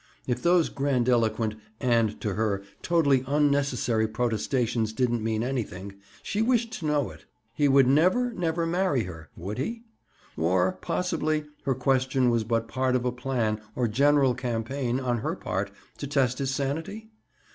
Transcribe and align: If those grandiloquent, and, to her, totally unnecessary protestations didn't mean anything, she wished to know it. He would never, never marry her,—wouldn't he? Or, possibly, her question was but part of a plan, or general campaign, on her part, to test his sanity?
If 0.25 0.41
those 0.41 0.69
grandiloquent, 0.69 1.53
and, 1.79 2.19
to 2.21 2.33
her, 2.33 2.63
totally 2.81 3.23
unnecessary 3.27 4.07
protestations 4.07 4.93
didn't 4.93 5.21
mean 5.23 5.43
anything, 5.43 5.93
she 6.23 6.41
wished 6.41 6.71
to 6.79 6.87
know 6.87 7.11
it. 7.11 7.25
He 7.53 7.67
would 7.67 7.85
never, 7.85 8.33
never 8.33 8.65
marry 8.65 9.03
her,—wouldn't 9.03 9.63
he? 9.67 9.83
Or, 10.35 10.71
possibly, 10.81 11.45
her 11.65 11.75
question 11.75 12.31
was 12.31 12.43
but 12.43 12.67
part 12.67 12.95
of 12.95 13.05
a 13.05 13.11
plan, 13.11 13.61
or 13.75 13.87
general 13.87 14.33
campaign, 14.33 14.99
on 14.99 15.19
her 15.19 15.35
part, 15.35 15.69
to 15.99 16.07
test 16.07 16.39
his 16.39 16.49
sanity? 16.49 17.11